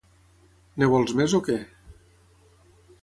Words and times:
En 0.79 0.85
vols 0.93 1.13
més 1.19 1.35
o 1.41 1.43
què? 1.49 1.59